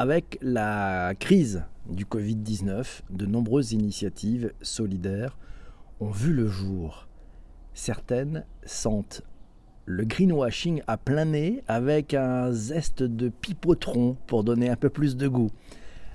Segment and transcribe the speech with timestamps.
[0.00, 5.36] Avec la crise du Covid-19, de nombreuses initiatives solidaires
[5.98, 7.08] ont vu le jour.
[7.74, 9.22] Certaines sentent
[9.86, 15.16] le greenwashing à plein nez avec un zeste de pipotron pour donner un peu plus
[15.16, 15.50] de goût.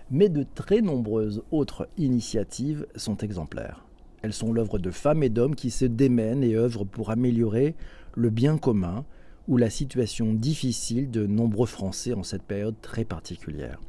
[0.09, 3.86] Mais de très nombreuses autres initiatives sont exemplaires.
[4.21, 7.75] Elles sont l'œuvre de femmes et d'hommes qui se démènent et œuvrent pour améliorer
[8.15, 9.04] le bien commun,
[9.48, 13.80] ou la situation difficile de nombreux Français en cette période très particulière.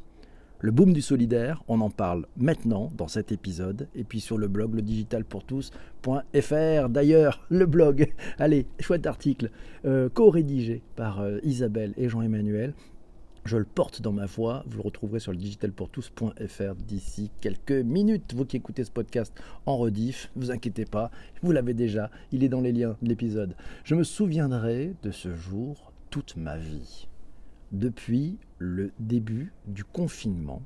[0.59, 4.47] Le boom du solidaire, on en parle maintenant dans cet épisode et puis sur le
[4.47, 6.89] blog le digitalpourtous.fr.
[6.89, 9.51] D'ailleurs, le blog, allez, chouette article,
[9.85, 12.73] euh, co-rédigé par euh, Isabelle et Jean-Emmanuel
[13.45, 14.63] je le porte dans ma voix.
[14.67, 18.33] Vous le retrouverez sur le digitalpourtous.fr d'ici quelques minutes.
[18.33, 19.33] Vous qui écoutez ce podcast
[19.67, 21.11] en rediff, ne vous inquiétez pas,
[21.43, 23.55] vous l'avez déjà, il est dans les liens de l'épisode.
[23.83, 27.07] Je me souviendrai de ce jour toute ma vie.
[27.71, 30.63] Depuis le début du confinement,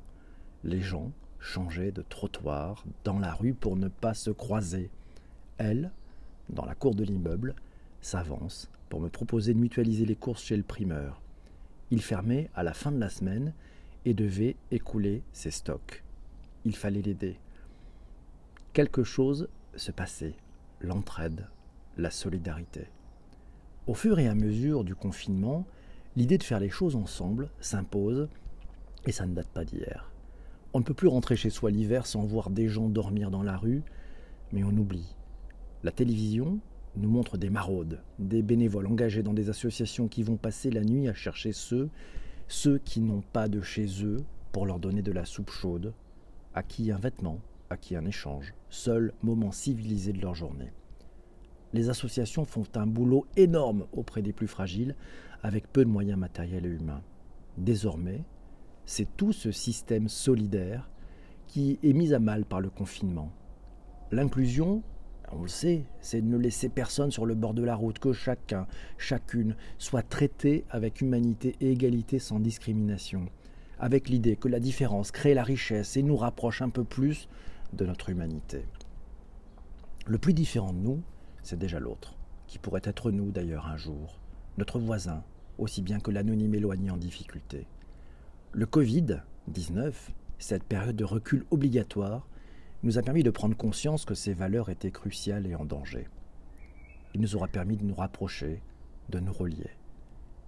[0.64, 4.90] les gens changeaient de trottoir dans la rue pour ne pas se croiser.
[5.58, 5.90] Elle,
[6.48, 7.54] dans la cour de l'immeuble,
[8.00, 11.20] s'avance pour me proposer de mutualiser les courses chez le primeur.
[11.90, 13.52] Il fermait à la fin de la semaine
[14.04, 16.04] et devait écouler ses stocks.
[16.64, 17.38] Il fallait l'aider.
[18.72, 20.34] Quelque chose se passait,
[20.80, 21.48] l'entraide,
[21.96, 22.86] la solidarité.
[23.86, 25.66] Au fur et à mesure du confinement,
[26.16, 28.28] l'idée de faire les choses ensemble s'impose
[29.06, 30.10] et ça ne date pas d'hier.
[30.72, 33.56] On ne peut plus rentrer chez soi l'hiver sans voir des gens dormir dans la
[33.56, 33.82] rue,
[34.52, 35.16] mais on oublie.
[35.82, 36.60] La télévision,
[36.96, 41.08] nous montre des maraudes, des bénévoles engagés dans des associations qui vont passer la nuit
[41.08, 41.88] à chercher ceux,
[42.48, 44.18] ceux qui n'ont pas de chez eux
[44.52, 45.94] pour leur donner de la soupe chaude,
[46.54, 47.38] à qui un vêtement,
[47.70, 50.72] à qui un échange, seul moment civilisé de leur journée.
[51.72, 54.96] Les associations font un boulot énorme auprès des plus fragiles,
[55.42, 57.02] avec peu de moyens matériels et humains.
[57.56, 58.24] Désormais,
[58.84, 60.90] c'est tout ce système solidaire
[61.46, 63.30] qui est mis à mal par le confinement.
[64.10, 64.82] L'inclusion
[65.32, 68.12] on le sait, c'est de ne laisser personne sur le bord de la route, que
[68.12, 68.66] chacun,
[68.98, 73.28] chacune soit traité avec humanité et égalité sans discrimination,
[73.78, 77.28] avec l'idée que la différence crée la richesse et nous rapproche un peu plus
[77.72, 78.64] de notre humanité.
[80.06, 81.02] Le plus différent de nous,
[81.42, 82.16] c'est déjà l'autre,
[82.46, 84.18] qui pourrait être nous d'ailleurs un jour,
[84.58, 85.22] notre voisin,
[85.58, 87.66] aussi bien que l'anonyme éloigné en difficulté.
[88.52, 89.92] Le Covid-19,
[90.38, 92.26] cette période de recul obligatoire,
[92.82, 96.08] nous a permis de prendre conscience que ces valeurs étaient cruciales et en danger.
[97.14, 98.62] Il nous aura permis de nous rapprocher,
[99.10, 99.70] de nous relier.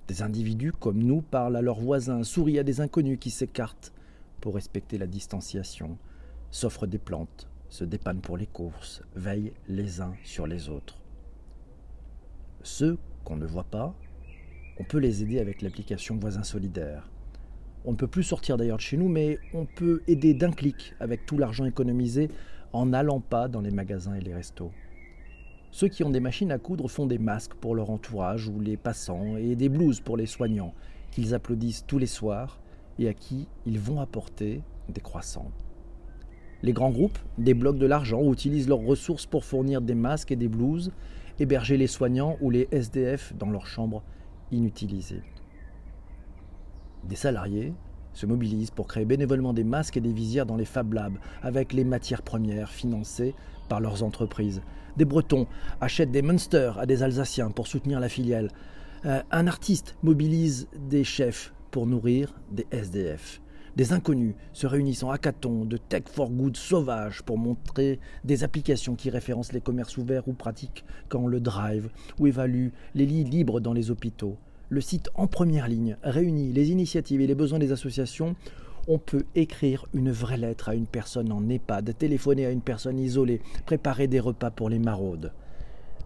[0.09, 3.93] Des individus comme nous parlent à leurs voisins, sourient à des inconnus qui s'écartent
[4.41, 5.99] pour respecter la distanciation,
[6.51, 11.01] s'offrent des plantes, se dépannent pour les courses, veillent les uns sur les autres.
[12.63, 13.95] Ceux qu'on ne voit pas,
[14.79, 17.12] on peut les aider avec l'application Voisins Solidaires.
[17.85, 20.95] On ne peut plus sortir d'ailleurs de chez nous, mais on peut aider d'un clic
[21.01, 22.31] avec tout l'argent économisé
[22.73, 24.71] en n'allant pas dans les magasins et les restos.
[25.73, 28.77] Ceux qui ont des machines à coudre font des masques pour leur entourage ou les
[28.77, 30.75] passants et des blouses pour les soignants
[31.11, 32.61] qu'ils applaudissent tous les soirs
[32.99, 35.51] et à qui ils vont apporter des croissants.
[36.63, 40.37] Les grands groupes débloquent de l'argent ou utilisent leurs ressources pour fournir des masques et
[40.37, 40.93] des blouses,
[41.41, 44.05] héberger les soignants ou les SDF dans leurs chambres
[44.53, 45.23] inutilisées.
[47.05, 47.73] Des salariés
[48.13, 51.73] se mobilisent pour créer bénévolement des masques et des visières dans les Fab Labs avec
[51.73, 53.35] les matières premières financées
[53.69, 54.63] par leurs entreprises.
[54.97, 55.47] Des Bretons
[55.81, 58.51] achètent des Munster à des Alsaciens pour soutenir la filiale.
[59.05, 63.41] Euh, un artiste mobilise des chefs pour nourrir des SDF.
[63.75, 68.95] Des inconnus se réunissent en hackathon de tech for good sauvage pour montrer des applications
[68.95, 71.89] qui référencent les commerces ouverts ou pratiques quand le drive
[72.21, 74.37] ou évaluent les lits libres dans les hôpitaux
[74.73, 78.37] le site en première ligne réunit les initiatives et les besoins des associations,
[78.89, 82.99] on peut écrire une vraie lettre à une personne en EHPAD, téléphoner à une personne
[82.99, 85.35] isolée, préparer des repas pour les maraudes.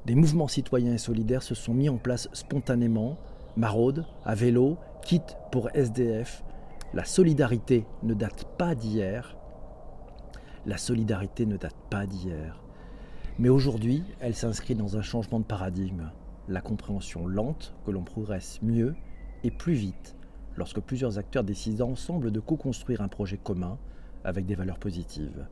[0.05, 3.19] Des mouvements citoyens et solidaires se sont mis en place spontanément,
[3.57, 5.23] maraudes, à vélo, kit
[5.53, 6.43] pour SDF.
[6.93, 9.37] La solidarité ne date pas d'hier.
[10.67, 12.61] La solidarité ne date pas d'hier.
[13.39, 16.11] Mais aujourd'hui, elle s'inscrit dans un changement de paradigme
[16.49, 18.95] la compréhension lente que l'on progresse mieux
[19.45, 20.17] et plus vite
[20.57, 23.79] lorsque plusieurs acteurs décident ensemble de co-construire un projet commun
[24.25, 25.47] avec des valeurs positives.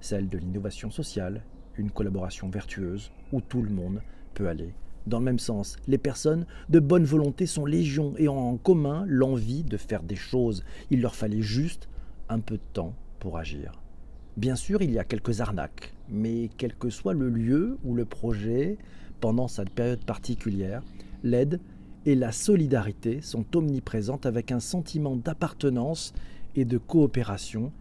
[0.00, 1.42] Celle de l'innovation sociale,
[1.76, 4.02] une collaboration vertueuse où tout le monde
[4.34, 4.74] peut aller.
[5.06, 9.04] Dans le même sens, les personnes de bonne volonté sont légion et ont en commun
[9.08, 10.62] l'envie de faire des choses.
[10.90, 11.88] Il leur fallait juste
[12.28, 13.80] un peu de temps pour agir.
[14.36, 18.04] Bien sûr, il y a quelques arnaques, mais quel que soit le lieu ou le
[18.04, 18.78] projet,
[19.20, 20.82] pendant cette période particulière,
[21.22, 21.60] l'aide
[22.06, 26.14] et la solidarité sont omniprésentes avec un sentiment d'appartenance
[26.56, 27.72] et de coopération.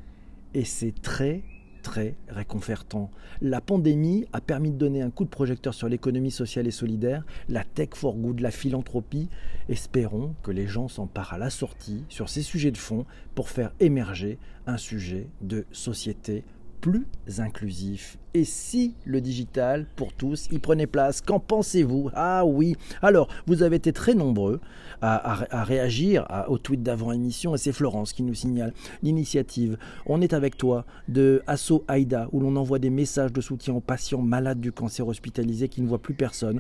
[0.54, 1.44] Et c'est très
[1.82, 3.10] très réconfortant.
[3.42, 7.26] La pandémie a permis de donner un coup de projecteur sur l'économie sociale et solidaire,
[7.48, 9.30] la tech for good, la philanthropie.
[9.70, 13.72] Espérons que les gens s'emparent à la sortie sur ces sujets de fond pour faire
[13.80, 14.38] émerger
[14.68, 16.44] un sujet de société
[16.80, 17.06] plus
[17.38, 18.18] inclusif.
[18.34, 22.12] Et si le digital pour tous y prenait place, qu'en pensez-vous?
[22.14, 24.60] Ah oui Alors, vous avez été très nombreux
[25.02, 29.78] à, réagir au tweet d'avant-émission et c'est Florence qui nous signale l'initiative.
[30.06, 33.82] On est avec toi de Asso Aïda où l'on envoie des messages de soutien aux
[33.82, 36.60] patients malades du cancer hospitalisé qui ne voient plus personne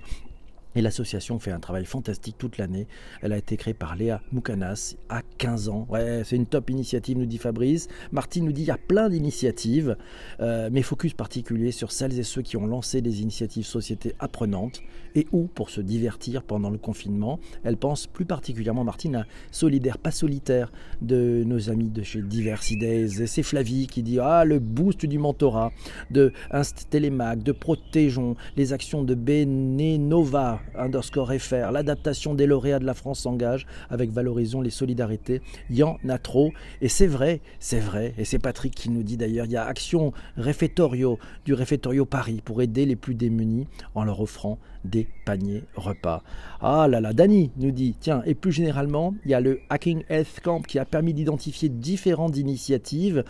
[0.75, 2.87] et l'association fait un travail fantastique toute l'année.
[3.21, 5.87] Elle a été créée par Léa Moukanas à 15 ans.
[5.89, 7.87] Ouais, c'est une top initiative, nous dit Fabrice.
[8.11, 9.97] Martine nous dit il y a plein d'initiatives,
[10.39, 14.81] euh, mais focus particulier sur celles et ceux qui ont lancé des initiatives sociétés apprenantes
[15.15, 17.39] et ou pour se divertir pendant le confinement.
[17.63, 20.71] Elle pense plus particulièrement, Martine, à Solidaire, pas solitaire
[21.01, 23.21] de nos amis de chez Diversidays.
[23.21, 25.71] Et c'est Flavie qui dit Ah, le boost du mentorat
[26.11, 32.85] de Inst Télémac, de Protégeons, les actions de Benenova underscore FR, l'adaptation des lauréats de
[32.85, 35.41] la France s'engage avec Valorisons les solidarités.
[35.69, 36.51] Il y en a trop.
[36.81, 38.13] Et c'est vrai, c'est vrai.
[38.17, 42.41] Et c'est Patrick qui nous dit d'ailleurs, il y a Action Réfectorio du Réfectorio Paris
[42.43, 46.23] pour aider les plus démunis en leur offrant des paniers repas.
[46.61, 50.03] Ah là là, Dani nous dit, tiens, et plus généralement, il y a le Hacking
[50.09, 53.23] Health Camp qui a permis d'identifier différentes initiatives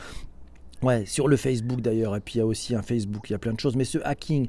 [0.81, 3.35] Ouais, sur le Facebook d'ailleurs, et puis il y a aussi un Facebook, il y
[3.35, 3.75] a plein de choses.
[3.75, 4.47] Mais ce hacking,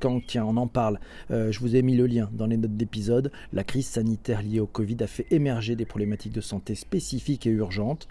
[0.00, 0.98] quand tiens, on en parle,
[1.30, 3.30] euh, je vous ai mis le lien dans les notes d'épisode.
[3.52, 7.50] La crise sanitaire liée au Covid a fait émerger des problématiques de santé spécifiques et
[7.50, 8.08] urgentes.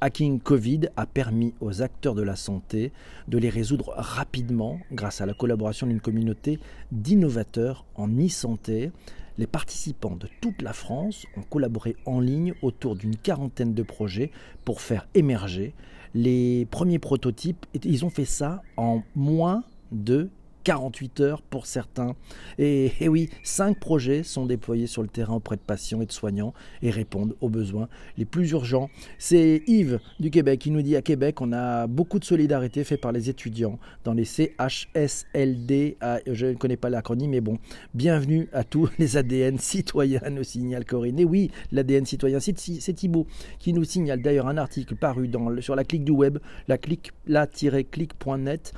[0.00, 2.92] Hacking Covid a permis aux acteurs de la santé
[3.26, 6.60] de les résoudre rapidement grâce à la collaboration d'une communauté
[6.92, 8.92] d'innovateurs en e-santé.
[9.36, 14.30] Les participants de toute la France ont collaboré en ligne autour d'une quarantaine de projets
[14.64, 15.74] pour faire émerger
[16.14, 20.30] les premiers prototypes, ils ont fait ça en moins de
[20.64, 22.16] 48 heures pour certains.
[22.58, 26.54] Et, oui, 5 projets sont déployés sur le terrain auprès de patients et de soignants
[26.82, 28.88] et répondent aux besoins les plus urgents.
[29.18, 32.96] C'est Yves du Québec qui nous dit à Québec, on a beaucoup de solidarité fait
[32.96, 35.98] par les étudiants dans les CHSLD.
[36.00, 37.58] Ah, je ne connais pas l'acronyme, mais bon,
[37.92, 41.18] bienvenue à tous les ADN citoyens, nous signale Corinne.
[41.18, 43.26] Et oui, l'ADN citoyen, c'est Thibault
[43.58, 46.38] qui nous signale d'ailleurs un article paru dans, sur la clique du web,
[46.68, 48.72] la clique, la-clique.net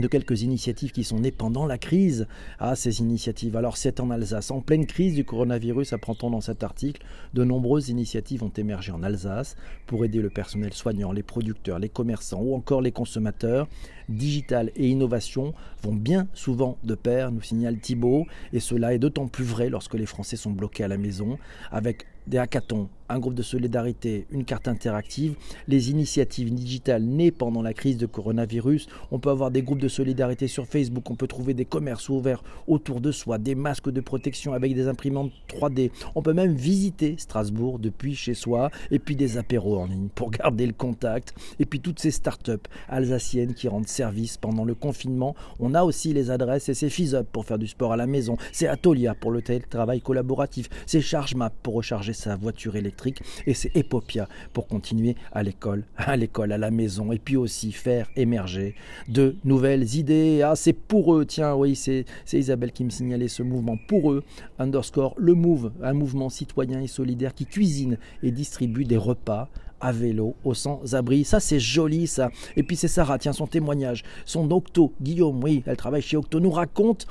[0.00, 2.26] de quelques initiatives qui sont nées pendant la crise.
[2.58, 3.56] Ah, ces initiatives.
[3.56, 4.50] Alors, c'est en Alsace.
[4.50, 7.02] En pleine crise du coronavirus, apprend-on dans cet article,
[7.34, 9.56] de nombreuses initiatives ont émergé en Alsace
[9.86, 13.68] pour aider le personnel soignant, les producteurs, les commerçants ou encore les consommateurs.
[14.08, 19.28] Digital et innovation vont bien souvent de pair, nous signale Thibault, et cela est d'autant
[19.28, 21.38] plus vrai lorsque les Français sont bloqués à la maison,
[21.70, 25.34] avec des hackathons, un groupe de solidarité, une carte interactive,
[25.66, 28.86] les initiatives digitales nées pendant la crise de coronavirus.
[29.10, 32.42] On peut avoir des groupes de solidarité sur Facebook, on peut trouver des commerces ouverts
[32.68, 35.90] autour de soi, des masques de protection avec des imprimantes 3D.
[36.14, 40.30] On peut même visiter Strasbourg depuis chez soi et puis des apéros en ligne pour
[40.30, 41.34] garder le contact.
[41.58, 45.34] Et puis toutes ces startups alsaciennes qui rendent service pendant le confinement.
[45.58, 48.36] On a aussi les adresses et c'est FizzUp pour faire du sport à la maison.
[48.52, 50.68] C'est Atolia pour le télétravail collaboratif.
[50.86, 56.16] C'est ChargeMap pour recharger sa voiture électrique et c'est Epopia pour continuer à l'école, à
[56.16, 58.74] l'école, à la maison et puis aussi faire émerger
[59.08, 60.42] de nouvelles idées.
[60.42, 64.24] Ah, c'est pour eux, tiens, oui, c'est Isabelle qui me signalait ce mouvement pour eux,
[64.58, 69.48] underscore le Move, un mouvement citoyen et solidaire qui cuisine et distribue des repas
[69.80, 71.24] à vélo aux sans-abri.
[71.24, 72.30] Ça, c'est joli, ça.
[72.56, 74.04] Et puis c'est Sarah, tiens, son témoignage.
[74.24, 77.06] Son Octo, Guillaume, oui, elle travaille chez Octo, nous raconte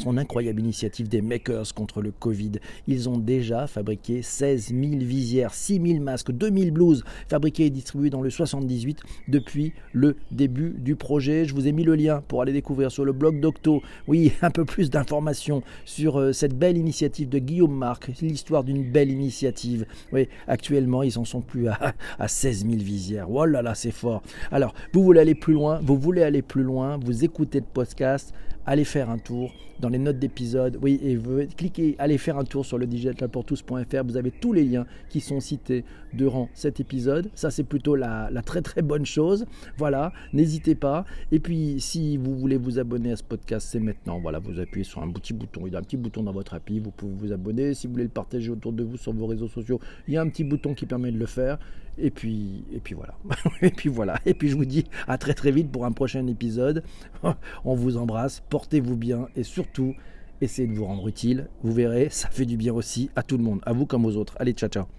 [0.00, 2.52] son incroyable initiative des makers contre le Covid.
[2.86, 7.70] Ils ont déjà fabriqué 16 000 visières, 6 000 masques, 2 000 blouses fabriqués et
[7.70, 11.44] distribués dans le 78 depuis le début du projet.
[11.44, 14.50] Je vous ai mis le lien pour aller découvrir sur le blog d'Octo, oui, un
[14.50, 19.86] peu plus d'informations sur euh, cette belle initiative de Guillaume Marc, l'histoire d'une belle initiative.
[20.12, 23.30] Oui, actuellement, ils en sont plus à, à 16 000 visières.
[23.30, 24.22] Oh c'est fort.
[24.50, 28.32] Alors, vous voulez aller plus loin, vous voulez aller plus loin, vous écoutez le podcast,
[28.66, 30.78] allez faire un tour dans les notes d'épisode.
[30.82, 34.04] Oui, et vous cliquez, allez faire un tour sur le digitalpourtous.fr.
[34.04, 37.30] Vous avez tous les liens qui sont cités durant cet épisode.
[37.34, 39.46] Ça, c'est plutôt la, très très bonne chose.
[39.78, 41.04] Voilà, n'hésitez pas.
[41.32, 44.20] Et puis, si vous voulez vous abonner à ce podcast, c'est maintenant.
[44.20, 45.66] Voilà, vous appuyez sur un petit bouton.
[45.66, 46.78] Il y a un petit bouton dans votre appli.
[46.78, 47.74] Vous pouvez vous abonner.
[47.74, 50.22] Si vous voulez le partager autour de vous sur vos réseaux sociaux, il y a
[50.22, 51.58] un petit bouton qui permet de le faire.
[52.00, 53.14] Et puis, et puis voilà.
[53.62, 54.18] et puis voilà.
[54.26, 56.82] Et puis je vous dis à très très vite pour un prochain épisode.
[57.64, 59.94] On vous embrasse, portez-vous bien et surtout
[60.40, 61.48] essayez de vous rendre utile.
[61.62, 64.16] Vous verrez, ça fait du bien aussi à tout le monde, à vous comme aux
[64.16, 64.34] autres.
[64.38, 64.90] Allez, ciao ciao